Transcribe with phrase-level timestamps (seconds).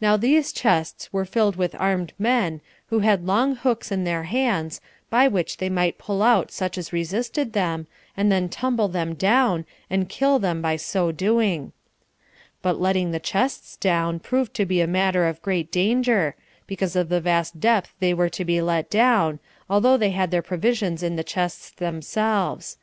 [0.00, 4.80] Now these chests were filled with armed men, who had long hooks in their hands,
[5.10, 9.64] by which they might pull out such as resisted them, and then tumble them down,
[9.88, 11.70] and kill them by so doing;
[12.62, 16.34] but the letting the chests down proved to be a matter of great danger,
[16.66, 19.38] because of the vast depth they were to be let down,
[19.70, 22.76] although they had their provisions in the chests themselves.